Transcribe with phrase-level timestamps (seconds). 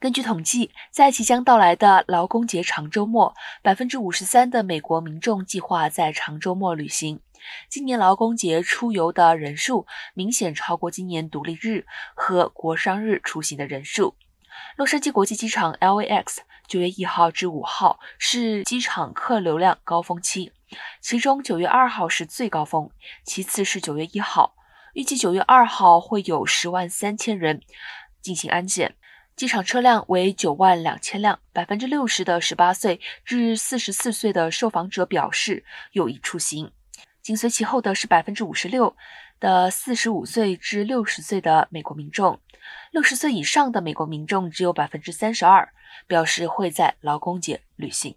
[0.00, 7.20] 根据统计，在即将到来的劳工节长周末，百分之五十三的美国民众计划在长周末旅行。
[7.68, 11.84] 今年劳工节出游的人数明显超过今年独立日
[12.14, 14.16] 和国商日出行的人数。
[14.78, 20.50] 洛杉矶国际机场 （LAX） 九月一号至五号是机场客流量高峰期，
[21.02, 22.90] 其中九月二号是最高峰，
[23.22, 24.54] 其次是九月一号。
[24.94, 27.60] 预计九月二号会有十万三千人
[28.22, 28.96] 进行安检。
[29.40, 36.70] 机场车辆为九万两千辆，百分之六十的十八岁至四十四岁的受访者表示有意出行。
[37.22, 38.94] 紧随其后的是百分之五十六
[39.40, 42.38] 的四十五岁至六十岁的美国民众，
[42.90, 45.72] 六十岁以上的美国民众只有百分之三十二
[46.06, 48.14] 表示会在劳工节旅行。